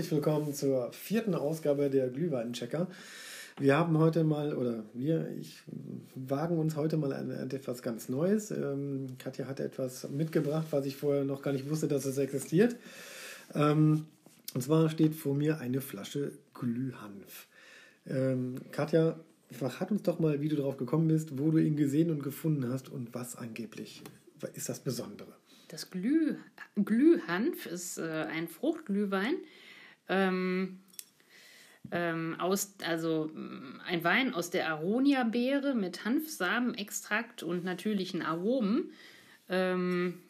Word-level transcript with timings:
herzlich 0.00 0.16
willkommen 0.16 0.54
zur 0.54 0.90
vierten 0.94 1.34
Ausgabe 1.34 1.90
der 1.90 2.08
Glühweinchecker. 2.08 2.86
Wir 3.58 3.76
haben 3.76 3.98
heute 3.98 4.24
mal, 4.24 4.54
oder 4.54 4.82
wir, 4.94 5.28
ich 5.38 5.60
wagen 6.14 6.56
uns 6.56 6.74
heute 6.74 6.96
mal 6.96 7.12
an, 7.12 7.30
etwas 7.30 7.82
ganz 7.82 8.08
Neues. 8.08 8.50
Ähm, 8.50 9.08
Katja 9.18 9.46
hat 9.46 9.60
etwas 9.60 10.08
mitgebracht, 10.08 10.68
was 10.70 10.86
ich 10.86 10.96
vorher 10.96 11.24
noch 11.24 11.42
gar 11.42 11.52
nicht 11.52 11.68
wusste, 11.68 11.86
dass 11.86 12.06
es 12.06 12.16
existiert. 12.16 12.76
Ähm, 13.54 14.06
und 14.54 14.62
zwar 14.62 14.88
steht 14.88 15.14
vor 15.14 15.34
mir 15.34 15.58
eine 15.58 15.82
Flasche 15.82 16.32
Glühhanf. 16.54 17.48
Ähm, 18.06 18.54
Katja, 18.72 19.20
verrat 19.50 19.90
uns 19.90 20.02
doch 20.02 20.18
mal, 20.18 20.40
wie 20.40 20.48
du 20.48 20.56
darauf 20.56 20.78
gekommen 20.78 21.08
bist, 21.08 21.38
wo 21.38 21.50
du 21.50 21.58
ihn 21.58 21.76
gesehen 21.76 22.10
und 22.10 22.22
gefunden 22.22 22.72
hast 22.72 22.88
und 22.88 23.12
was 23.12 23.36
angeblich 23.36 24.02
ist 24.54 24.70
das 24.70 24.80
Besondere. 24.80 25.34
Das 25.68 25.90
Glüh, 25.90 26.36
Glühhanf 26.74 27.66
ist 27.66 27.98
äh, 27.98 28.26
ein 28.30 28.48
Fruchtglühwein. 28.48 29.34
Ähm, 30.10 30.80
ähm, 31.92 32.36
aus, 32.38 32.74
also 32.86 33.30
mm, 33.32 33.80
ein 33.86 34.04
Wein 34.04 34.34
aus 34.34 34.50
der 34.50 34.68
Aronia-Beere 34.68 35.74
mit 35.74 36.04
Hanfsamenextrakt 36.04 37.42
und 37.42 37.64
natürlichen 37.64 38.22
Aromen. 38.22 38.92
Ähm, 39.48 40.20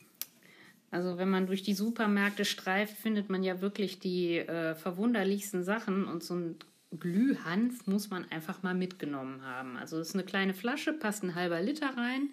also 0.91 1.19
wenn 1.19 1.31
man 1.31 1.47
durch 1.47 1.63
die 1.63 1.75
Supermärkte 1.75 2.45
streift, 2.45 2.97
findet 2.97 3.31
man 3.31 3.43
ja 3.43 3.61
wirklich 3.61 3.99
die 3.99 4.39
äh, 4.39 4.75
verwunderlichsten 4.75 5.63
Sachen 5.63 6.05
und 6.07 6.23
so 6.23 6.35
ein 6.35 6.57
Glühhanf 6.99 7.87
muss 7.87 8.11
man 8.11 8.29
einfach 8.33 8.63
mal 8.63 8.75
mitgenommen 8.75 9.43
haben. 9.45 9.77
Also 9.77 9.99
es 9.99 10.09
ist 10.09 10.15
eine 10.15 10.25
kleine 10.25 10.55
Flasche, 10.55 10.93
passt 10.93 11.23
ein 11.23 11.37
halber 11.37 11.61
Liter 11.63 11.97
rein 11.97 12.31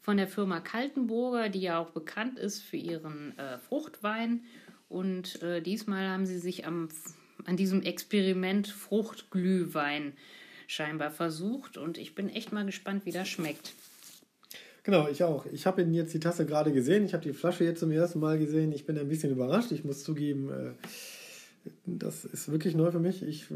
von 0.00 0.18
der 0.18 0.28
Firma 0.28 0.60
Kaltenburger, 0.60 1.48
die 1.48 1.62
ja 1.62 1.78
auch 1.78 1.90
bekannt 1.90 2.38
ist 2.38 2.60
für 2.60 2.76
ihren 2.76 3.36
äh, 3.38 3.58
Fruchtwein. 3.58 4.44
Und 4.88 5.42
äh, 5.42 5.60
diesmal 5.60 6.08
haben 6.08 6.26
sie 6.26 6.38
sich 6.38 6.66
am, 6.66 6.88
an 7.44 7.56
diesem 7.56 7.82
Experiment 7.82 8.68
Fruchtglühwein 8.68 10.12
scheinbar 10.66 11.10
versucht. 11.10 11.76
Und 11.76 11.98
ich 11.98 12.14
bin 12.14 12.28
echt 12.28 12.52
mal 12.52 12.66
gespannt, 12.66 13.06
wie 13.06 13.12
das 13.12 13.28
schmeckt. 13.28 13.72
Genau, 14.82 15.08
ich 15.08 15.24
auch. 15.24 15.46
Ich 15.46 15.66
habe 15.66 15.82
jetzt 15.82 16.12
die 16.12 16.20
Tasse 16.20 16.44
gerade 16.44 16.72
gesehen. 16.72 17.04
Ich 17.06 17.14
habe 17.14 17.24
die 17.24 17.32
Flasche 17.32 17.64
jetzt 17.64 17.80
zum 17.80 17.90
ersten 17.90 18.20
Mal 18.20 18.38
gesehen. 18.38 18.72
Ich 18.72 18.84
bin 18.84 18.98
ein 18.98 19.08
bisschen 19.08 19.32
überrascht. 19.32 19.72
Ich 19.72 19.84
muss 19.84 20.04
zugeben, 20.04 20.50
äh, 20.50 21.70
das 21.86 22.24
ist 22.24 22.50
wirklich 22.50 22.74
neu 22.74 22.90
für 22.90 23.00
mich. 23.00 23.22
Ich 23.22 23.50
äh, 23.50 23.54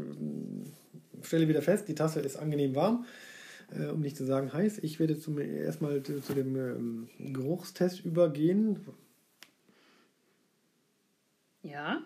stelle 1.21 1.47
wieder 1.47 1.61
fest, 1.61 1.87
die 1.87 1.95
Tasse 1.95 2.19
ist 2.19 2.37
angenehm 2.37 2.75
warm 2.75 3.05
äh, 3.71 3.87
um 3.87 4.01
nicht 4.01 4.17
zu 4.17 4.25
sagen 4.25 4.53
heiß. 4.53 4.79
Ich 4.79 4.99
werde 4.99 5.19
zum, 5.19 5.39
erstmal 5.39 6.01
zu, 6.03 6.33
dem 6.33 6.55
ähm, 6.55 7.09
Geruchstest 7.33 8.05
übergehen. 8.05 8.79
Ja. 11.63 12.03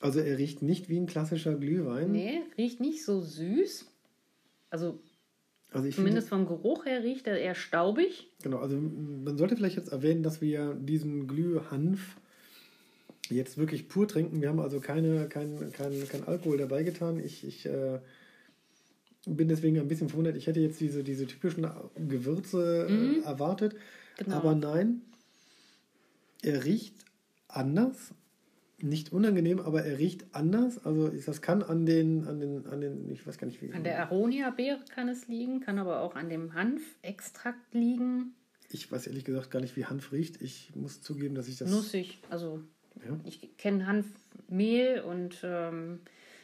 Also 0.00 0.20
er 0.20 0.38
riecht 0.38 0.62
nicht 0.62 0.88
wie 0.88 0.98
ein 0.98 1.06
klassischer 1.06 1.54
Glühwein. 1.54 2.12
Nee, 2.12 2.40
riecht 2.56 2.80
nicht 2.80 3.04
so 3.04 3.20
süß. 3.20 3.86
Also, 4.70 4.98
also 5.72 5.90
zumindest 5.90 6.28
finde, 6.28 6.46
vom 6.46 6.46
Geruch 6.46 6.86
her 6.86 7.04
riecht 7.04 7.26
er 7.26 7.38
eher 7.38 7.54
staubig. 7.54 8.28
Genau, 8.42 8.58
also 8.58 8.76
man 8.76 9.36
sollte 9.36 9.56
vielleicht 9.56 9.76
jetzt 9.76 9.92
erwähnen, 9.92 10.22
dass 10.22 10.40
wir 10.40 10.74
diesen 10.74 11.26
Glühhanf 11.26 12.16
jetzt 13.28 13.58
wirklich 13.58 13.88
pur 13.88 14.08
trinken. 14.08 14.40
Wir 14.40 14.48
haben 14.48 14.60
also 14.60 14.80
keine, 14.80 15.28
kein, 15.28 15.70
kein, 15.72 16.08
kein 16.08 16.24
Alkohol 16.24 16.58
dabei 16.58 16.82
getan. 16.82 17.20
Ich, 17.20 17.44
ich 17.44 17.66
äh, 17.66 18.00
bin 19.26 19.48
deswegen 19.48 19.78
ein 19.78 19.88
bisschen 19.88 20.08
verwundert. 20.08 20.36
Ich 20.36 20.46
hätte 20.46 20.60
jetzt 20.60 20.80
diese, 20.80 21.04
diese 21.04 21.26
typischen 21.26 21.68
Gewürze 22.08 22.86
äh, 22.88 22.92
mhm. 22.92 23.22
erwartet. 23.22 23.76
Genau. 24.16 24.36
Aber 24.36 24.54
nein, 24.54 25.02
er 26.42 26.64
riecht 26.64 26.94
anders. 27.56 28.14
Nicht 28.82 29.12
unangenehm, 29.12 29.60
aber 29.60 29.84
er 29.84 29.98
riecht 29.98 30.24
anders. 30.32 30.84
Also 30.86 31.08
das 31.08 31.42
kann 31.42 31.62
an 31.62 31.84
den, 31.84 32.26
an 32.26 32.40
den, 32.40 32.66
an 32.66 32.80
den, 32.80 33.10
ich 33.10 33.26
weiß 33.26 33.36
gar 33.36 33.46
nicht 33.46 33.60
wie. 33.60 33.72
An 33.72 33.84
der 33.84 34.00
Aronia-Beere 34.00 34.80
kann 34.94 35.08
es 35.08 35.28
liegen, 35.28 35.60
kann 35.60 35.78
aber 35.78 36.00
auch 36.00 36.14
an 36.14 36.30
dem 36.30 36.54
Hanfextrakt 36.54 37.74
liegen. 37.74 38.34
Ich 38.70 38.90
weiß 38.90 39.08
ehrlich 39.08 39.24
gesagt 39.24 39.50
gar 39.50 39.60
nicht, 39.60 39.76
wie 39.76 39.84
Hanf 39.84 40.12
riecht. 40.12 40.40
Ich 40.40 40.72
muss 40.74 41.02
zugeben, 41.02 41.34
dass 41.34 41.48
ich 41.48 41.58
das. 41.58 41.70
Nussig, 41.70 42.20
also 42.30 42.62
ja. 43.04 43.18
ich 43.24 43.56
kenne 43.58 43.86
Hanfmehl 43.86 45.02
und 45.02 45.40
ähm, 45.42 46.00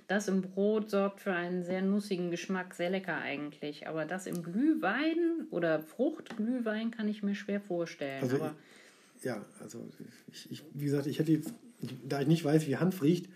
das 0.08 0.28
im 0.28 0.42
Brot 0.42 0.90
sorgt 0.90 1.20
für 1.20 1.32
einen 1.32 1.62
sehr 1.62 1.82
nussigen 1.82 2.30
Geschmack, 2.30 2.74
sehr 2.74 2.90
lecker 2.90 3.16
eigentlich. 3.16 3.88
Aber 3.88 4.04
das 4.04 4.26
im 4.26 4.42
Glühwein 4.42 5.46
oder 5.50 5.80
Fruchtglühwein 5.80 6.90
kann 6.90 7.08
ich 7.08 7.22
mir 7.22 7.34
schwer 7.34 7.60
vorstellen. 7.60 8.22
Also 8.22 8.36
aber 8.36 8.54
ja, 9.22 9.44
also 9.60 9.88
ich, 10.32 10.50
ich, 10.50 10.64
wie 10.74 10.84
gesagt, 10.84 11.06
ich 11.06 11.18
hätte 11.18 11.32
jetzt, 11.32 11.52
da 12.06 12.20
ich 12.20 12.26
nicht 12.26 12.44
weiß, 12.44 12.66
wie 12.66 12.76
Hanf 12.76 13.02
riecht, 13.02 13.28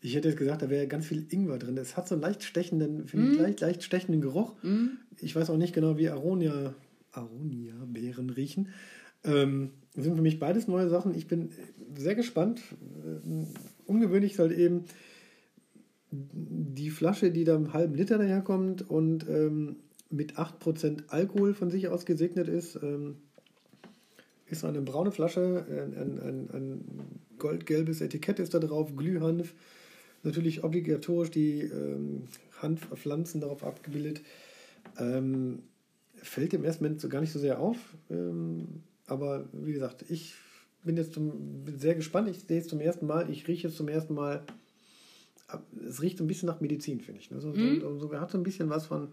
ich 0.00 0.14
hätte 0.14 0.28
jetzt 0.28 0.38
gesagt, 0.38 0.62
da 0.62 0.70
wäre 0.70 0.86
ganz 0.86 1.06
viel 1.06 1.26
Ingwer 1.28 1.58
drin. 1.58 1.76
Es 1.76 1.96
hat 1.96 2.06
so 2.06 2.14
einen 2.14 2.22
leicht 2.22 2.44
stechenden, 2.44 3.08
finde 3.08 3.30
mm. 3.30 3.32
ich, 3.32 3.38
leicht, 3.40 3.60
leicht 3.60 3.82
stechenden 3.82 4.20
Geruch. 4.20 4.54
Mm. 4.62 4.90
Ich 5.20 5.34
weiß 5.34 5.50
auch 5.50 5.56
nicht 5.56 5.74
genau, 5.74 5.98
wie 5.98 6.08
Aronia, 6.08 6.74
Aronia-Beeren 7.10 8.30
riechen. 8.30 8.68
Ähm, 9.24 9.72
sind 9.96 10.14
für 10.14 10.22
mich 10.22 10.38
beides 10.38 10.68
neue 10.68 10.88
Sachen. 10.88 11.14
Ich 11.16 11.26
bin 11.26 11.50
sehr 11.96 12.14
gespannt. 12.14 12.60
Äh, 13.04 13.46
ungewöhnlich 13.86 14.36
soll 14.36 14.52
eben 14.52 14.84
die 16.10 16.90
Flasche, 16.90 17.32
die 17.32 17.44
da 17.44 17.56
im 17.56 17.72
halben 17.72 17.94
Liter 17.94 18.18
daherkommt 18.18 18.88
und 18.88 19.28
ähm, 19.28 19.76
mit 20.10 20.38
8% 20.38 21.08
Alkohol 21.08 21.54
von 21.54 21.70
sich 21.70 21.88
aus 21.88 22.06
gesegnet 22.06 22.48
ist, 22.48 22.78
ähm, 22.82 23.16
ist 24.50 24.64
eine 24.64 24.80
braune 24.80 25.12
Flasche, 25.12 25.64
ein, 25.68 26.18
ein, 26.20 26.50
ein, 26.52 26.80
goldgelbes 27.38 28.00
Etikett 28.00 28.38
ist 28.40 28.54
da 28.54 28.58
drauf, 28.58 28.96
Glühhanf, 28.96 29.54
natürlich 30.24 30.64
obligatorisch 30.64 31.30
die 31.30 31.60
ähm, 31.60 32.24
Hanfpflanzen 32.60 33.40
darauf 33.40 33.62
abgebildet. 33.62 34.22
Ähm, 34.98 35.62
fällt 36.14 36.52
im 36.54 36.64
ersten 36.64 36.82
Moment 36.82 37.00
so 37.00 37.08
gar 37.08 37.20
nicht 37.20 37.32
so 37.32 37.38
sehr 37.38 37.60
auf, 37.60 37.76
ähm, 38.10 38.82
aber 39.06 39.44
wie 39.52 39.72
gesagt, 39.72 40.04
ich 40.08 40.34
bin 40.82 40.96
jetzt 40.96 41.14
zum, 41.14 41.64
bin 41.64 41.78
sehr 41.78 41.94
gespannt, 41.94 42.28
ich 42.28 42.40
sehe 42.40 42.60
es 42.60 42.66
zum 42.66 42.80
ersten 42.80 43.06
Mal, 43.06 43.30
ich 43.30 43.46
rieche 43.46 43.68
es 43.68 43.76
zum 43.76 43.88
ersten 43.88 44.14
Mal 44.14 44.42
es 45.88 46.02
riecht 46.02 46.20
ein 46.20 46.26
bisschen 46.26 46.46
nach 46.46 46.60
Medizin, 46.60 47.00
finde 47.00 47.20
ich. 47.20 47.30
Ne? 47.30 47.40
So, 47.40 47.48
mhm. 47.48 47.80
so, 47.80 47.98
so, 47.98 48.20
hat 48.20 48.30
so 48.30 48.38
ein 48.38 48.42
bisschen 48.42 48.68
was 48.68 48.86
von. 48.86 49.08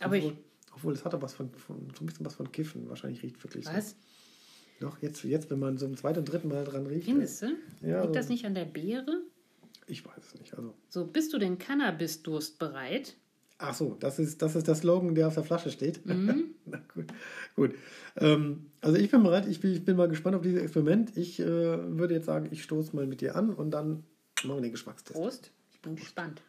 Aber 0.00 0.16
obwohl, 0.16 0.32
ich, 0.32 0.36
obwohl 0.74 0.92
es 0.92 1.04
hat 1.04 1.14
auch 1.14 1.22
was 1.22 1.34
von, 1.34 1.50
von, 1.50 1.88
so 1.96 2.02
ein 2.02 2.06
bisschen 2.06 2.26
was 2.26 2.34
von 2.34 2.50
Kiffen. 2.50 2.88
Wahrscheinlich 2.88 3.22
riecht 3.22 3.42
wirklich 3.42 3.66
was? 3.66 3.90
so. 3.90 3.96
Doch, 4.80 5.00
jetzt, 5.00 5.22
jetzt, 5.24 5.50
wenn 5.50 5.58
man 5.58 5.78
so 5.78 5.86
ein 5.86 5.96
zweites 5.96 6.18
und 6.20 6.24
dritten 6.32 6.48
Mal 6.48 6.64
dran 6.64 6.86
riecht. 6.86 7.06
Findest 7.06 7.42
du? 7.42 7.46
Ja, 7.82 8.02
Liegt 8.02 8.06
so, 8.08 8.12
das 8.12 8.28
nicht 8.28 8.44
an 8.44 8.54
der 8.54 8.64
Beere? 8.64 9.22
Ich 9.86 10.04
weiß 10.04 10.24
es 10.32 10.40
nicht. 10.40 10.54
Also. 10.54 10.74
So, 10.88 11.06
bist 11.06 11.32
du 11.32 11.38
denn 11.38 11.58
Cannabis-Durst 11.58 12.58
bereit? 12.58 13.16
Ach 13.58 13.72
so, 13.72 13.96
das 14.00 14.18
ist, 14.18 14.42
das 14.42 14.56
ist 14.56 14.66
der 14.66 14.74
Slogan, 14.74 15.14
der 15.14 15.28
auf 15.28 15.34
der 15.34 15.44
Flasche 15.44 15.70
steht. 15.70 16.04
Mhm. 16.04 16.54
Na 16.66 16.80
gut. 16.92 17.06
gut. 17.54 17.74
Ähm, 18.16 18.66
also 18.80 18.96
ich 18.98 19.10
bin 19.10 19.22
bereit, 19.22 19.46
ich 19.46 19.60
bin, 19.60 19.72
ich 19.72 19.84
bin 19.84 19.96
mal 19.96 20.08
gespannt 20.08 20.36
auf 20.36 20.42
dieses 20.42 20.60
Experiment. 20.60 21.16
Ich 21.16 21.38
äh, 21.38 21.44
würde 21.46 22.14
jetzt 22.14 22.26
sagen, 22.26 22.48
ich 22.50 22.62
stoße 22.62 22.96
mal 22.96 23.06
mit 23.06 23.20
dir 23.20 23.36
an 23.36 23.50
und 23.54 23.70
dann 23.70 24.02
Machen 24.42 24.56
wir 24.56 24.62
den 24.62 24.72
Geschmackstest. 24.72 25.14
Prost. 25.14 25.50
Ich 25.72 25.80
bin 25.80 25.94
Prost. 25.94 26.06
gespannt. 26.06 26.42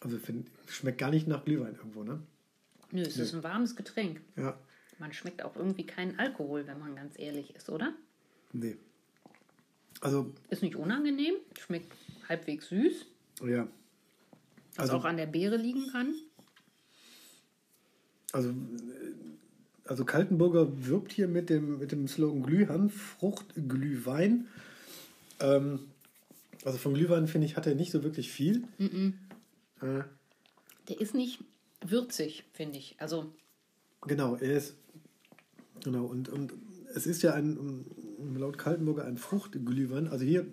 Also 0.00 0.18
find, 0.18 0.48
schmeckt 0.68 0.98
gar 0.98 1.10
nicht 1.10 1.26
nach 1.26 1.44
Glühwein 1.44 1.74
irgendwo, 1.74 2.04
ne? 2.04 2.20
Nö, 2.90 3.02
es 3.02 3.18
ist 3.18 3.34
ein 3.34 3.42
warmes 3.42 3.76
Getränk. 3.76 4.20
Ja. 4.36 4.58
Man 4.98 5.12
schmeckt 5.12 5.42
auch 5.44 5.54
irgendwie 5.56 5.86
keinen 5.86 6.18
Alkohol, 6.18 6.66
wenn 6.66 6.78
man 6.78 6.96
ganz 6.96 7.18
ehrlich 7.18 7.54
ist, 7.54 7.68
oder? 7.68 7.94
Nee. 8.52 8.76
Also. 10.00 10.32
Ist 10.48 10.62
nicht 10.62 10.76
unangenehm, 10.76 11.34
schmeckt 11.58 11.92
halbwegs 12.28 12.68
süß. 12.68 13.06
Ja. 13.44 13.68
Was 14.76 14.90
also, 14.90 14.96
auch 14.96 15.04
an 15.04 15.16
der 15.16 15.26
Beere 15.26 15.56
liegen 15.56 15.90
kann. 15.92 16.14
Also 18.32 18.54
also 19.88 20.04
Kaltenburger 20.04 20.86
wirbt 20.86 21.12
hier 21.12 21.28
mit 21.28 21.48
dem, 21.48 21.78
mit 21.78 21.92
dem 21.92 22.06
Slogan 22.08 22.42
Glühhanf, 22.42 22.94
Frucht, 23.18 23.46
Glühwein. 23.54 24.46
Ähm, 25.40 25.80
also 26.64 26.78
von 26.78 26.94
Glühwein 26.94 27.26
finde 27.26 27.46
ich, 27.46 27.56
hat 27.56 27.66
er 27.66 27.74
nicht 27.74 27.90
so 27.90 28.04
wirklich 28.04 28.30
viel. 28.30 28.64
Mm 28.76 28.84
-mm. 28.84 29.12
Äh, 29.80 30.04
Der 30.88 31.00
ist 31.00 31.14
nicht 31.14 31.40
würzig, 31.80 32.44
finde 32.52 32.78
ich. 32.78 32.96
Also. 32.98 33.32
Genau, 34.06 34.36
er 34.36 34.56
ist. 34.56 34.74
Genau, 35.84 36.04
und, 36.06 36.28
und 36.28 36.52
es 36.94 37.06
ist 37.06 37.22
ja 37.22 37.34
ein, 37.34 37.84
laut 38.36 38.58
Kaltenburger 38.58 39.04
ein 39.04 39.16
Fruchtglühwein. 39.16 40.08
Also 40.08 40.24
hier 40.24 40.46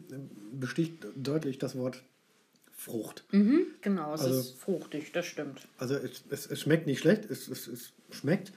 besticht 0.52 1.08
deutlich 1.16 1.58
das 1.58 1.76
Wort 1.76 2.04
Frucht. 2.78 3.24
Mhm, 3.32 3.66
genau, 3.82 4.14
es 4.14 4.22
also, 4.22 4.40
ist 4.40 4.60
fruchtig, 4.60 5.12
das 5.14 5.26
stimmt. 5.26 5.68
Also 5.78 5.96
es, 5.96 6.24
es, 6.30 6.46
es 6.46 6.62
schmeckt 6.62 6.86
nicht 6.86 7.00
schlecht, 7.00 7.26
es, 7.32 7.48
es, 7.48 7.68
es 7.68 7.94
schmeckt. 8.12 8.52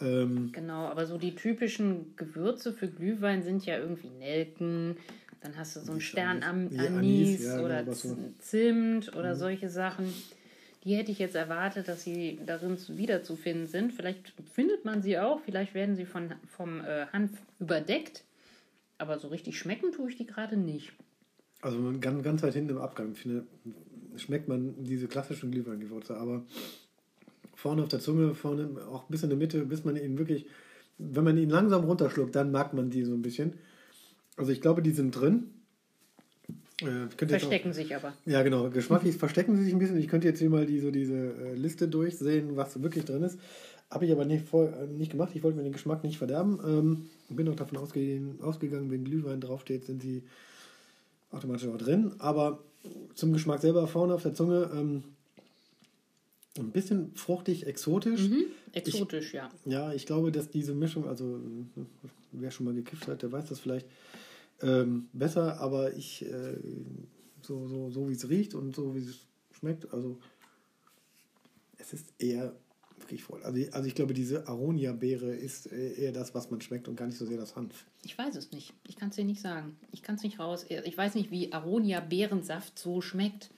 Ähm, 0.00 0.50
genau, 0.52 0.86
aber 0.86 1.06
so 1.06 1.18
die 1.18 1.34
typischen 1.34 2.16
Gewürze 2.16 2.72
für 2.72 2.88
Glühwein 2.88 3.42
sind 3.42 3.66
ja 3.66 3.78
irgendwie 3.78 4.08
Nelken, 4.08 4.96
dann 5.40 5.56
hast 5.56 5.76
du 5.76 5.80
so 5.80 5.92
einen 5.92 6.00
Stern 6.00 6.42
am 6.44 6.68
Anis, 6.68 6.80
Anis 6.80 7.44
ja, 7.44 7.60
oder 7.60 7.82
genau, 7.82 7.94
so. 7.94 8.16
Zimt 8.38 9.14
oder 9.16 9.34
mhm. 9.34 9.38
solche 9.38 9.68
Sachen. 9.68 10.12
Die 10.84 10.96
hätte 10.96 11.12
ich 11.12 11.18
jetzt 11.18 11.36
erwartet, 11.36 11.86
dass 11.88 12.02
sie 12.02 12.40
darin 12.44 12.76
wiederzufinden 12.88 13.66
sind. 13.68 13.92
Vielleicht 13.92 14.32
findet 14.52 14.84
man 14.84 15.02
sie 15.02 15.18
auch, 15.18 15.40
vielleicht 15.40 15.74
werden 15.74 15.94
sie 15.94 16.06
von, 16.06 16.32
vom 16.48 16.80
äh, 16.80 17.06
Hanf 17.12 17.30
überdeckt. 17.60 18.24
Aber 18.98 19.18
so 19.18 19.28
richtig 19.28 19.58
schmecken 19.58 19.92
tue 19.92 20.10
ich 20.10 20.16
die 20.16 20.26
gerade 20.26 20.56
nicht. 20.56 20.92
Also 21.60 21.78
ganz, 22.00 22.24
ganz 22.24 22.42
weit 22.42 22.54
hinten 22.54 22.70
im 22.70 22.78
Abgang 22.78 23.14
finde, 23.14 23.46
schmeckt 24.16 24.48
man 24.48 24.74
diese 24.84 25.06
klassischen 25.06 25.52
Glühweingewürze, 25.52 26.16
aber 26.16 26.42
vorne 27.54 27.82
auf 27.82 27.88
der 27.88 28.00
Zunge, 28.00 28.34
vorne 28.34 28.68
auch 28.90 29.04
bis 29.04 29.22
in 29.22 29.28
der 29.28 29.38
Mitte, 29.38 29.64
bis 29.64 29.84
man 29.84 29.96
ihn 29.96 30.18
wirklich, 30.18 30.46
wenn 30.98 31.22
man 31.22 31.38
ihn 31.38 31.50
langsam 31.50 31.84
runterschluckt, 31.84 32.34
dann 32.34 32.50
mag 32.50 32.74
man 32.74 32.90
die 32.90 33.04
so 33.04 33.14
ein 33.14 33.22
bisschen. 33.22 33.54
Also 34.36 34.50
ich 34.50 34.60
glaube, 34.60 34.82
die 34.82 34.90
sind 34.90 35.12
drin. 35.12 35.50
Äh, 36.82 37.26
verstecken 37.26 37.70
auch, 37.70 37.74
sich 37.74 37.94
aber. 37.94 38.12
Ja, 38.26 38.42
genau. 38.42 38.70
Geschmacklich 38.70 39.16
verstecken 39.16 39.56
sie 39.56 39.64
sich 39.64 39.72
ein 39.72 39.78
bisschen. 39.78 39.98
Ich 39.98 40.08
könnte 40.08 40.28
jetzt 40.28 40.38
hier 40.38 40.50
mal 40.50 40.66
die, 40.66 40.80
so 40.80 40.90
diese 40.90 41.14
äh, 41.14 41.54
Liste 41.54 41.88
durchsehen, 41.88 42.56
was 42.56 42.82
wirklich 42.82 43.04
drin 43.04 43.22
ist. 43.22 43.38
Habe 43.90 44.06
ich 44.06 44.12
aber 44.12 44.24
nicht, 44.24 44.46
vor, 44.46 44.68
äh, 44.68 44.86
nicht 44.86 45.12
gemacht. 45.12 45.30
Ich 45.34 45.42
wollte 45.42 45.58
mir 45.58 45.64
den 45.64 45.72
Geschmack 45.72 46.02
nicht 46.04 46.18
verderben. 46.18 46.58
Ähm, 46.66 47.10
bin 47.28 47.48
auch 47.48 47.56
davon 47.56 47.78
ausgegangen, 47.78 48.38
ausgegangen, 48.42 48.90
wenn 48.90 49.04
Glühwein 49.04 49.40
draufsteht, 49.40 49.86
sind 49.86 50.02
sie 50.02 50.22
automatisch 51.30 51.68
auch 51.68 51.78
drin. 51.78 52.12
Aber 52.18 52.60
zum 53.14 53.32
Geschmack 53.32 53.60
selber 53.60 53.86
vorne 53.86 54.14
auf 54.14 54.22
der 54.22 54.34
Zunge 54.34 54.70
ähm, 54.74 55.04
ein 56.58 56.70
bisschen 56.70 57.12
fruchtig, 57.14 57.66
exotisch. 57.66 58.28
Mhm, 58.28 58.44
exotisch, 58.72 59.28
ich, 59.28 59.32
ja. 59.32 59.50
Ja, 59.64 59.92
ich 59.92 60.06
glaube, 60.06 60.32
dass 60.32 60.50
diese 60.50 60.74
Mischung, 60.74 61.08
also 61.08 61.40
wer 62.32 62.50
schon 62.50 62.66
mal 62.66 62.74
gekifft 62.74 63.08
hat, 63.08 63.22
der 63.22 63.32
weiß 63.32 63.46
das 63.46 63.60
vielleicht 63.60 63.86
ähm, 64.62 65.08
besser, 65.12 65.60
aber 65.60 65.94
ich, 65.94 66.24
äh, 66.24 66.56
so, 67.42 67.66
so, 67.66 67.90
so 67.90 68.08
wie 68.08 68.14
es 68.14 68.28
riecht 68.28 68.54
und 68.54 68.74
so 68.74 68.94
wie 68.94 69.00
es 69.00 69.26
schmeckt, 69.52 69.92
also 69.92 70.18
es 71.78 71.92
ist 71.92 72.12
eher 72.18 72.54
wirklich 72.98 73.22
voll. 73.22 73.42
Also, 73.42 73.60
also 73.72 73.88
ich 73.88 73.94
glaube, 73.94 74.14
diese 74.14 74.46
Aronia-Beere 74.48 75.34
ist 75.34 75.70
äh, 75.70 75.94
eher 75.94 76.12
das, 76.12 76.34
was 76.34 76.50
man 76.50 76.60
schmeckt 76.60 76.88
und 76.88 76.96
gar 76.96 77.06
nicht 77.06 77.18
so 77.18 77.26
sehr 77.26 77.36
das 77.36 77.56
Hanf. 77.56 77.84
Ich 78.04 78.16
weiß 78.16 78.36
es 78.36 78.52
nicht. 78.52 78.72
Ich 78.86 78.96
kann 78.96 79.10
es 79.10 79.16
dir 79.16 79.24
nicht 79.24 79.40
sagen. 79.40 79.76
Ich 79.90 80.02
kann 80.02 80.14
es 80.14 80.22
nicht 80.22 80.38
raus. 80.38 80.64
Ich 80.68 80.96
weiß 80.96 81.14
nicht, 81.14 81.30
wie 81.30 81.52
Aronia-Beerensaft 81.52 82.78
so 82.78 83.00
schmeckt. 83.00 83.50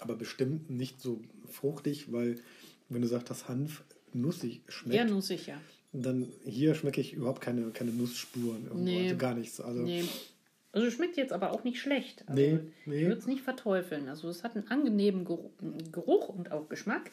Aber 0.00 0.16
bestimmt 0.16 0.70
nicht 0.70 1.00
so 1.00 1.20
fruchtig, 1.48 2.12
weil 2.12 2.40
wenn 2.88 3.02
du 3.02 3.08
sagst, 3.08 3.30
dass 3.30 3.48
Hanf 3.48 3.84
nussig 4.12 4.62
schmeckt. 4.68 4.96
Eher 4.96 5.04
nussig, 5.04 5.46
ja. 5.46 5.60
Dann 5.92 6.28
hier 6.44 6.74
schmecke 6.74 7.00
ich 7.00 7.12
überhaupt 7.12 7.40
keine, 7.40 7.70
keine 7.70 7.92
Nussspuren. 7.92 8.64
Irgendwo, 8.64 8.84
nee. 8.84 9.04
Also 9.04 9.16
gar 9.16 9.34
nichts. 9.34 9.60
Also, 9.60 9.82
nee. 9.82 10.04
Also 10.72 10.90
schmeckt 10.90 11.18
jetzt 11.18 11.32
aber 11.32 11.52
auch 11.52 11.64
nicht 11.64 11.80
schlecht. 11.80 12.24
Also 12.26 12.40
nee, 12.40 12.60
nee. 12.86 13.02
Ich 13.02 13.06
würde 13.06 13.20
es 13.20 13.26
nicht 13.26 13.42
verteufeln. 13.42 14.08
Also 14.08 14.28
es 14.28 14.42
hat 14.42 14.56
einen 14.56 14.68
angenehmen 14.68 15.24
Geruch 15.24 16.28
und 16.30 16.50
auch 16.50 16.68
Geschmack. 16.68 17.10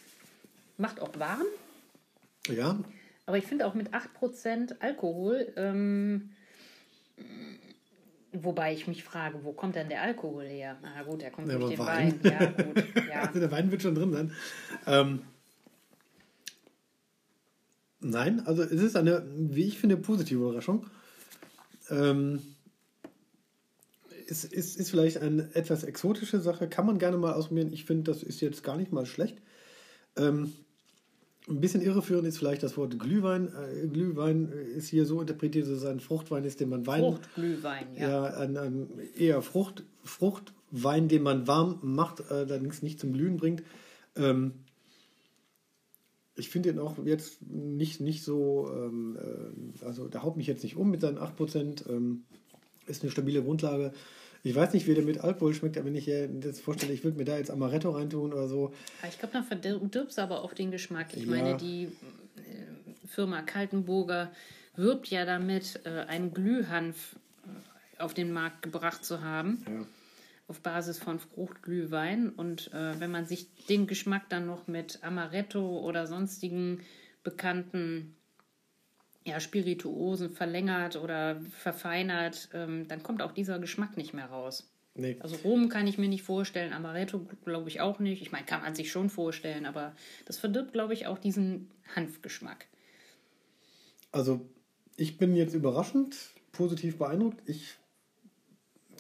Macht 0.78 1.02
auch 1.02 1.20
warm. 1.20 1.46
Ja. 2.48 2.80
Aber 3.26 3.38
ich 3.38 3.46
finde 3.46 3.68
auch 3.68 3.74
mit 3.74 3.90
8% 3.94 4.80
Alkohol, 4.80 5.52
ähm, 5.58 6.32
wobei 8.32 8.74
ich 8.74 8.88
mich 8.88 9.04
frage, 9.04 9.44
wo 9.44 9.52
kommt 9.52 9.76
denn 9.76 9.90
der 9.90 10.02
Alkohol 10.02 10.46
her? 10.46 10.78
Na 10.82 11.04
gut, 11.04 11.22
der 11.22 11.30
kommt 11.30 11.52
ja, 11.52 11.58
durch 11.58 11.76
den 11.76 11.86
Wein. 11.86 12.24
Wein. 12.24 12.32
Ja, 12.32 12.64
gut. 12.64 12.84
Ja. 13.10 13.22
Also 13.22 13.40
der 13.40 13.52
Wein 13.52 13.72
wird 13.72 13.82
schon 13.82 13.94
drin 13.94 14.14
sein. 14.14 14.32
Ähm, 14.88 15.22
nein, 18.00 18.40
also 18.46 18.64
es 18.64 18.72
ist 18.72 18.96
eine, 18.96 19.28
wie 19.36 19.66
ich 19.66 19.80
finde, 19.80 19.98
positive 19.98 20.40
Überraschung. 20.40 20.88
Ähm, 21.90 22.42
ist, 24.30 24.46
ist, 24.46 24.78
ist 24.78 24.92
vielleicht 24.92 25.18
eine 25.18 25.54
etwas 25.56 25.84
exotische 25.84 26.40
Sache, 26.40 26.68
kann 26.68 26.86
man 26.86 27.00
gerne 27.00 27.18
mal 27.18 27.34
ausprobieren. 27.34 27.74
Ich 27.74 27.86
finde, 27.86 28.12
das 28.12 28.24
ist 28.24 28.42
jetzt 28.42 28.64
gar 28.64 28.78
nicht 28.78 28.92
mal 28.92 29.06
schlecht. 29.06 29.38
Ähm, 30.18 30.54
ein 31.48 31.62
bisschen 31.62 31.82
irreführend 31.82 32.28
ist 32.28 32.38
vielleicht 32.38 32.62
das 32.62 32.78
Wort 32.78 33.00
Glühwein. 33.00 33.48
Äh, 33.48 33.88
Glühwein 33.88 34.52
ist 34.76 34.90
hier 34.90 35.06
so 35.06 35.20
interpretiert, 35.20 35.66
dass 35.66 35.74
es 35.74 35.86
ein 35.86 36.00
Fruchtwein 36.00 36.44
ist, 36.44 36.60
den 36.60 36.70
man 36.70 36.86
Wein. 36.86 37.02
Fruchtglühwein, 37.02 37.96
ja. 37.96 38.10
Ja, 38.10 38.38
ein, 38.38 38.58
ein 38.58 38.90
eher 39.18 39.42
Frucht, 39.42 39.84
Fruchtwein, 40.04 41.08
den 41.08 41.24
man 41.24 41.48
warm 41.48 41.80
macht, 41.82 42.20
äh, 42.20 42.34
allerdings 42.34 42.84
nicht 42.84 43.00
zum 43.00 43.14
Glühen 43.14 43.38
bringt. 43.38 43.64
Ähm, 44.16 44.54
ich 46.36 46.50
finde 46.50 46.70
ihn 46.70 46.80
auch 46.80 46.98
jetzt 47.04 47.42
nicht, 47.42 48.00
nicht 48.00 48.24
so, 48.24 48.70
ähm, 48.72 49.18
äh, 49.18 49.86
also 49.86 50.08
der 50.08 50.24
haut 50.24 50.38
mich 50.38 50.48
jetzt 50.48 50.64
nicht 50.64 50.78
um 50.78 50.92
mit 50.92 51.02
seinen 51.02 51.18
8%. 51.18 51.90
Ähm, 51.90 52.26
ist 52.86 53.04
eine 53.04 53.12
stabile 53.12 53.44
Grundlage. 53.44 53.94
Ich 54.44 54.56
weiß 54.56 54.74
nicht, 54.74 54.88
wie 54.88 54.94
der 54.94 55.04
mit 55.04 55.20
Alkohol 55.20 55.54
schmeckt, 55.54 55.78
aber 55.78 55.88
wenn 55.88 55.96
ich 55.96 56.08
mir 56.08 56.28
das 56.28 56.60
vorstelle, 56.60 56.94
ich 56.94 57.04
würde 57.04 57.18
mir 57.18 57.26
da 57.26 57.38
jetzt 57.38 57.52
Amaretto 57.52 57.92
reintun 57.92 58.34
oder 58.34 58.48
so. 58.48 58.74
Ich 59.08 59.20
glaube, 59.20 59.34
dann 59.34 59.44
verdirbst 59.44 60.18
du 60.18 60.22
aber 60.22 60.44
auch 60.44 60.54
den 60.54 60.72
Geschmack. 60.72 61.08
Ich 61.14 61.24
ja. 61.24 61.30
meine, 61.30 61.58
die 61.58 61.84
äh, 61.84 63.08
Firma 63.08 63.42
Kaltenburger 63.42 64.32
wirbt 64.76 65.08
ja 65.08 65.26
damit, 65.26 65.82
äh, 65.84 66.06
einen 66.08 66.34
Glühhanf 66.34 67.16
äh, 67.98 68.02
auf 68.02 68.14
den 68.14 68.32
Markt 68.32 68.62
gebracht 68.62 69.04
zu 69.04 69.22
haben. 69.22 69.64
Ja. 69.68 69.86
Auf 70.48 70.62
Basis 70.62 70.98
von 70.98 71.20
Fruchtglühwein. 71.20 72.30
Und 72.30 72.72
wenn 72.74 73.12
man 73.12 73.28
sich 73.28 73.54
den 73.70 73.86
Geschmack 73.86 74.30
dann 74.30 74.48
noch 74.48 74.68
mit 74.68 74.98
Amaretto 75.04 75.82
oder 75.82 76.08
sonstigen 76.08 76.80
bekannten 77.22 78.16
ja, 79.26 79.40
Spirituosen 79.40 80.32
verlängert 80.32 80.96
oder 80.96 81.42
verfeinert, 81.52 82.50
ähm, 82.54 82.88
dann 82.88 83.04
kommt 83.04 83.22
auch 83.22 83.32
dieser 83.32 83.60
Geschmack 83.60 83.98
nicht 83.98 84.14
mehr 84.14 84.28
raus. 84.28 84.72
Nee. 84.96 85.18
Also 85.20 85.38
Rum 85.38 85.70
kann 85.70 85.88
ich 85.88 85.98
mir 85.98 86.10
nicht 86.10 86.24
vorstellen, 86.24 86.74
Amaretto 86.74 87.26
glaube 87.46 87.70
ich 87.70 87.80
auch 87.80 88.00
nicht. 88.00 88.22
Ich 88.22 88.32
meine, 88.32 88.46
kann 88.46 88.62
man 88.62 88.76
sich 88.76 88.92
schon 88.92 89.10
vorstellen, 89.10 89.66
aber 89.66 89.96
das 90.26 90.38
verdirbt, 90.38 90.74
glaube 90.74 90.94
ich, 90.94 91.08
auch 91.08 91.20
diesen 91.20 91.70
Hanfgeschmack. 91.96 92.68
Also 94.12 94.42
ich 94.98 95.18
bin 95.18 95.36
jetzt 95.36 95.54
überraschend 95.54 96.16
positiv 96.52 96.98
beeindruckt. 96.98 97.48
Ich 97.48 97.78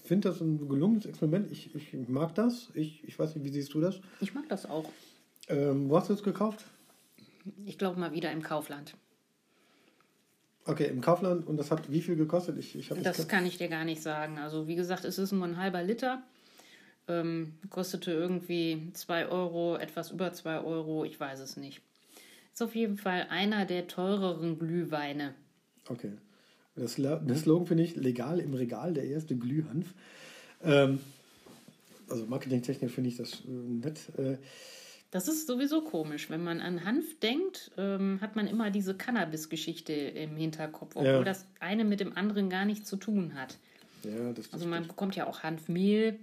finde 0.04 0.30
das 0.30 0.40
ein 0.42 0.70
gelungenes 0.70 1.06
Experiment. 1.06 1.52
Ich, 1.52 1.76
ich 1.76 1.94
mag 2.08 2.34
das. 2.36 2.70
Ich, 2.74 3.04
ich 3.04 3.18
weiß 3.18 3.36
nicht, 3.36 3.44
wie 3.44 3.52
siehst 3.52 3.74
du 3.74 3.82
das? 3.82 4.00
Ich 4.22 4.34
mag 4.34 4.48
das 4.48 4.66
auch. 4.66 4.90
Ähm, 5.48 5.90
wo 5.90 5.98
hast 5.98 6.10
du 6.10 6.14
es 6.14 6.24
gekauft? 6.24 6.64
Ich 7.66 7.78
glaube 7.78 8.00
mal 8.00 8.14
wieder 8.14 8.32
im 8.32 8.44
Kaufland. 8.44 8.96
Okay, 10.70 10.86
im 10.86 11.02
Kaufland 11.02 11.48
und 11.48 11.58
das 11.58 11.72
hat 11.72 11.92
wie 11.92 12.00
viel 12.00 12.16
gekostet? 12.16 12.60
Ich, 12.60 12.76
ich 12.76 12.90
das 12.90 13.28
kann 13.28 13.44
ich 13.48 13.58
dir 13.58 13.70
gar 13.70 13.86
nicht 13.86 14.04
sagen. 14.04 14.38
Also 14.38 14.68
wie 14.68 14.76
gesagt, 14.76 15.04
es 15.04 15.18
ist 15.18 15.32
nur 15.32 15.46
ein 15.46 15.58
halber 15.58 15.82
Liter. 15.82 16.22
Ähm, 17.08 17.56
kostete 17.72 18.12
irgendwie 18.12 18.92
2 18.94 19.30
Euro, 19.30 19.78
etwas 19.78 20.12
über 20.12 20.32
2 20.32 20.60
Euro, 20.60 21.06
ich 21.06 21.20
weiß 21.20 21.40
es 21.40 21.58
nicht. 21.58 21.82
Ist 22.54 22.62
auf 22.62 22.76
jeden 22.76 22.98
Fall 22.98 23.26
einer 23.32 23.66
der 23.66 23.88
teureren 23.88 24.60
Glühweine. 24.60 25.34
Okay. 25.88 26.12
Das, 26.76 26.98
das 26.98 27.42
Slogan 27.42 27.66
finde 27.66 27.84
ich 27.84 27.96
legal 27.96 28.40
im 28.40 28.54
Regal, 28.54 28.94
der 28.94 29.06
erste 29.06 29.36
Glühhanf. 29.36 29.96
Ähm, 30.64 31.00
also 32.08 32.28
marketingtechnisch 32.28 32.92
finde 32.92 33.10
ich 33.10 33.18
das 33.18 33.42
äh, 33.46 33.50
nett. 33.50 34.00
Äh, 34.20 34.38
das 35.12 35.28
ist 35.28 35.48
sowieso 35.48 35.82
komisch. 35.82 36.30
Wenn 36.30 36.44
man 36.44 36.62
an 36.62 36.86
Hanf 36.86 37.20
denkt, 37.20 37.72
ähm, 37.78 38.20
hat 38.22 38.36
man 38.36 38.48
immer 38.48 38.70
diese 38.70 38.96
Cannabis-Geschichte 38.96 39.94
im 39.94 40.36
Hinterkopf, 40.36 40.96
obwohl 40.96 41.06
ja. 41.06 41.24
das 41.24 41.46
eine 41.60 41.84
mit 41.84 42.00
dem 42.00 42.16
anderen 42.16 42.50
gar 42.50 42.66
nichts 42.66 42.88
zu 42.88 42.96
tun 42.96 43.34
hat. 43.34 43.58
Ja, 44.04 44.32
das 44.34 44.54
also 44.54 44.68
man 44.68 44.88
bekommt 44.88 45.16
ja 45.16 45.28
auch 45.28 45.42
Hanfmehl. 45.42 46.20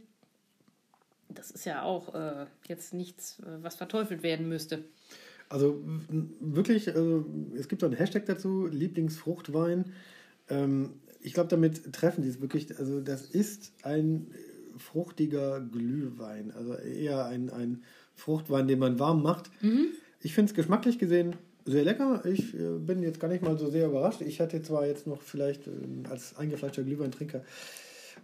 Das 1.29 1.51
ist 1.51 1.67
ja 1.67 1.83
auch 1.83 2.15
äh, 2.15 2.47
jetzt 2.69 2.95
nichts, 2.95 3.41
äh, 3.41 3.63
was 3.63 3.75
verteufelt 3.75 4.23
werden 4.23 4.49
müsste. 4.49 4.85
Also 5.49 5.81
wirklich, 6.41 6.89
also, 6.89 7.25
es 7.57 7.69
gibt 7.69 7.83
auch 7.85 7.89
einen 7.89 7.97
Hashtag 7.97 8.27
dazu, 8.27 8.67
Lieblingsfruchtwein. 8.67 9.93
Ähm, 10.49 10.95
ich 11.21 11.35
glaube, 11.35 11.49
damit 11.49 11.93
treffen 11.93 12.23
die 12.23 12.29
es 12.29 12.41
wirklich. 12.41 12.79
Also 12.79 13.01
das 13.01 13.23
ist 13.27 13.73
ein 13.83 14.29
fruchtiger 14.79 15.61
Glühwein. 15.61 16.53
Also 16.53 16.75
eher 16.75 17.27
ein, 17.27 17.51
ein 17.51 17.83
Fruchtwein, 18.15 18.69
den 18.69 18.79
man 18.79 18.99
warm 18.99 19.23
macht. 19.23 19.51
Mhm. 19.63 19.89
Ich 20.21 20.35
finde 20.35 20.51
es 20.51 20.55
geschmacklich 20.55 20.99
gesehen 20.99 21.35
sehr 21.67 21.85
lecker. 21.85 22.25
Ich 22.25 22.55
äh, 22.55 22.79
bin 22.79 23.03
jetzt 23.03 23.21
gar 23.21 23.29
nicht 23.29 23.43
mal 23.43 23.59
so 23.59 23.69
sehr 23.69 23.89
überrascht. 23.89 24.23
Ich 24.23 24.41
hatte 24.41 24.63
zwar 24.63 24.87
jetzt 24.87 25.07
noch 25.07 25.21
vielleicht 25.21 25.67
äh, 25.67 25.71
als 26.09 26.37
eingefleischter 26.37 26.85
Glühweintrinker 26.85 27.43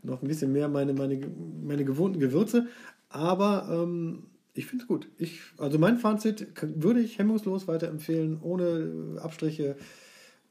noch 0.02 0.22
ein 0.22 0.28
bisschen 0.28 0.52
mehr 0.52 0.68
meine, 0.68 0.94
meine, 0.94 1.20
meine 1.62 1.84
gewohnten 1.84 2.18
Gewürze, 2.18 2.66
aber 3.08 3.68
ähm, 3.70 4.24
ich 4.54 4.66
finde 4.66 4.82
es 4.82 4.88
gut. 4.88 5.08
Ich, 5.18 5.40
also 5.58 5.78
mein 5.78 5.98
Fazit 5.98 6.46
würde 6.60 7.00
ich 7.00 7.18
hemmungslos 7.18 7.68
weiterempfehlen, 7.68 8.40
ohne 8.42 9.18
Abstriche. 9.20 9.76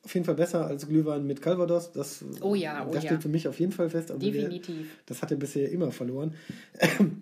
Auf 0.03 0.13
jeden 0.13 0.25
Fall 0.25 0.35
besser 0.35 0.65
als 0.65 0.87
Glühwein 0.87 1.27
mit 1.27 1.41
Calvados. 1.41 1.91
Das, 1.91 2.25
oh 2.41 2.55
ja, 2.55 2.85
oh 2.87 2.91
das 2.91 3.03
steht 3.03 3.11
ja. 3.11 3.19
für 3.19 3.29
mich 3.29 3.47
auf 3.47 3.59
jeden 3.59 3.71
Fall 3.71 3.89
fest. 3.89 4.09
Definitiv. 4.09 4.75
Der, 4.75 4.85
das 5.05 5.21
hat 5.21 5.31
er 5.31 5.37
bisher 5.37 5.69
immer 5.71 5.91
verloren. 5.91 6.33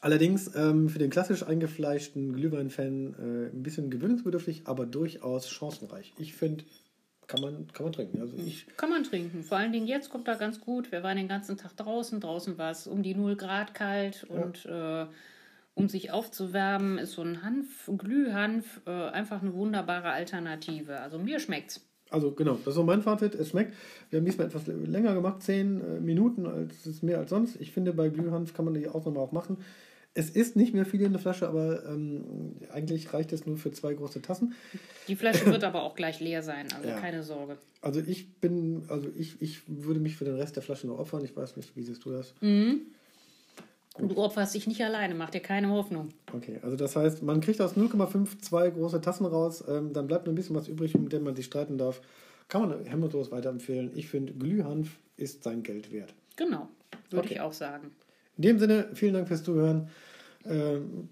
Allerdings 0.00 0.50
ähm, 0.54 0.88
für 0.88 0.98
den 0.98 1.10
klassisch 1.10 1.42
eingefleischten 1.42 2.32
Glühwein-Fan 2.32 3.14
äh, 3.14 3.54
ein 3.54 3.62
bisschen 3.62 3.90
gewöhnungsbedürftig, 3.90 4.62
aber 4.64 4.86
durchaus 4.86 5.50
chancenreich. 5.50 6.14
Ich 6.16 6.32
finde, 6.32 6.64
kann 7.26 7.42
man, 7.42 7.66
kann 7.72 7.84
man 7.84 7.92
trinken. 7.92 8.20
Also 8.20 8.34
ich 8.38 8.66
kann 8.78 8.88
man 8.88 9.04
trinken. 9.04 9.42
Vor 9.42 9.58
allen 9.58 9.72
Dingen 9.72 9.86
jetzt 9.86 10.08
kommt 10.08 10.26
er 10.26 10.36
ganz 10.36 10.58
gut. 10.60 10.90
Wir 10.90 11.02
waren 11.02 11.18
den 11.18 11.28
ganzen 11.28 11.58
Tag 11.58 11.76
draußen. 11.76 12.18
Draußen 12.18 12.56
war 12.56 12.70
es 12.70 12.86
um 12.86 13.02
die 13.02 13.14
0 13.14 13.36
Grad 13.36 13.74
kalt 13.74 14.24
und 14.24 14.64
ja. 14.64 15.02
äh, 15.02 15.06
um 15.74 15.88
sich 15.88 16.10
aufzuwärmen, 16.10 16.98
ist 16.98 17.12
so 17.12 17.22
ein 17.22 17.42
Hanf, 17.42 17.90
Glühhanf, 17.96 18.80
äh, 18.86 18.90
einfach 18.90 19.42
eine 19.42 19.54
wunderbare 19.54 20.10
Alternative. 20.10 21.00
Also 21.00 21.18
mir 21.18 21.40
schmeckt's. 21.40 21.86
Also 22.10 22.32
genau, 22.32 22.54
das 22.64 22.68
ist 22.68 22.74
so 22.74 22.82
mein 22.82 23.02
Fazit. 23.02 23.34
Es 23.34 23.50
schmeckt. 23.50 23.74
Wir 24.10 24.18
haben 24.18 24.24
diesmal 24.26 24.48
etwas 24.48 24.66
länger 24.66 25.14
gemacht, 25.14 25.42
zehn 25.42 25.80
äh, 25.80 26.00
Minuten, 26.00 26.46
als 26.46 26.86
ist 26.86 27.02
mehr 27.02 27.18
als 27.18 27.30
sonst. 27.30 27.56
Ich 27.60 27.72
finde, 27.72 27.92
bei 27.92 28.08
Glühhanf 28.08 28.52
kann 28.52 28.64
man 28.64 28.74
die 28.74 28.88
Ausnahme 28.88 29.20
auch 29.20 29.32
machen. 29.32 29.58
Es 30.12 30.28
ist 30.28 30.56
nicht 30.56 30.74
mehr 30.74 30.84
viel 30.84 31.02
in 31.02 31.12
der 31.12 31.20
Flasche, 31.20 31.46
aber 31.48 31.86
ähm, 31.86 32.56
eigentlich 32.72 33.14
reicht 33.14 33.32
es 33.32 33.46
nur 33.46 33.56
für 33.56 33.70
zwei 33.70 33.94
große 33.94 34.20
Tassen. 34.20 34.54
Die 35.06 35.14
Flasche 35.14 35.46
wird 35.46 35.62
aber 35.62 35.84
auch 35.84 35.94
gleich 35.94 36.18
leer 36.18 36.42
sein, 36.42 36.66
also 36.74 36.88
Ja. 36.88 36.98
keine 36.98 37.22
Sorge. 37.22 37.58
Also 37.80 38.00
ich 38.00 38.34
bin, 38.40 38.82
also 38.88 39.08
ich, 39.16 39.40
ich 39.40 39.62
würde 39.68 40.00
mich 40.00 40.16
für 40.16 40.24
den 40.24 40.34
Rest 40.34 40.56
der 40.56 40.64
Flasche 40.64 40.88
noch 40.88 40.98
opfern. 40.98 41.24
Ich 41.24 41.36
weiß 41.36 41.56
nicht, 41.56 41.76
wie 41.76 41.82
siehst 41.84 42.04
du 42.04 42.10
das? 42.10 42.34
Und 43.94 44.12
du 44.12 44.16
opferst 44.18 44.54
dich 44.54 44.66
nicht 44.66 44.82
alleine, 44.84 45.14
mach 45.14 45.30
dir 45.30 45.40
keine 45.40 45.68
Hoffnung. 45.70 46.10
Okay, 46.32 46.58
also 46.62 46.76
das 46.76 46.94
heißt, 46.96 47.22
man 47.22 47.40
kriegt 47.40 47.60
aus 47.60 47.76
0,5 47.76 48.40
zwei 48.40 48.70
große 48.70 49.00
Tassen 49.00 49.26
raus, 49.26 49.64
ähm, 49.68 49.92
dann 49.92 50.06
bleibt 50.06 50.26
noch 50.26 50.32
ein 50.32 50.36
bisschen 50.36 50.54
was 50.56 50.68
übrig, 50.68 50.96
mit 50.96 51.12
dem 51.12 51.24
man 51.24 51.34
sich 51.34 51.46
streiten 51.46 51.76
darf. 51.76 52.00
Kann 52.48 52.68
man 52.68 52.84
hemmungslos 52.84 53.30
weiterempfehlen. 53.30 53.90
Ich 53.96 54.08
finde, 54.08 54.32
Glühhanf 54.32 54.98
ist 55.16 55.42
sein 55.42 55.62
Geld 55.62 55.92
wert. 55.92 56.14
Genau, 56.36 56.68
würde 57.10 57.24
Okay. 57.26 57.34
ich 57.34 57.40
auch 57.40 57.52
sagen. 57.52 57.90
In 58.36 58.42
dem 58.42 58.58
Sinne, 58.58 58.88
vielen 58.94 59.14
Dank 59.14 59.28
fürs 59.28 59.42
Zuhören. 59.42 59.88
Ähm, 60.46 61.08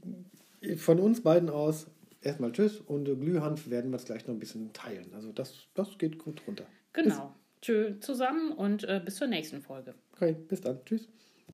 von 0.76 0.98
uns 0.98 1.22
beiden 1.22 1.50
aus 1.50 1.86
erstmal 2.22 2.52
Tschüss 2.52 2.80
und 2.80 3.04
Glühhanf 3.04 3.68
werden 3.70 3.90
wir 3.90 3.96
es 3.96 4.04
gleich 4.04 4.26
noch 4.26 4.34
ein 4.34 4.38
bisschen 4.38 4.72
teilen. 4.72 5.12
Also 5.14 5.32
das, 5.32 5.66
das 5.74 5.98
geht 5.98 6.18
gut 6.18 6.40
runter. 6.46 6.64
Genau. 6.92 7.34
Tschö 7.60 7.98
zusammen 8.00 8.52
und 8.52 8.84
äh, 8.84 9.00
bis 9.04 9.16
zur 9.16 9.26
nächsten 9.26 9.60
Folge. 9.60 9.94
Okay, 10.14 10.36
bis 10.48 10.60
dann. 10.60 10.78
Tschüss. 10.84 11.08